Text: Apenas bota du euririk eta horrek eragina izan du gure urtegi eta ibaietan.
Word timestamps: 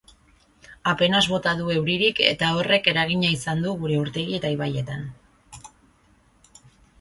Apenas 0.93 1.19
bota 1.33 1.51
du 1.59 1.67
euririk 1.73 2.21
eta 2.29 2.49
horrek 2.61 2.89
eragina 2.93 3.29
izan 3.35 3.61
du 3.67 3.75
gure 3.83 4.01
urtegi 4.05 4.39
eta 4.39 4.53
ibaietan. 4.57 5.05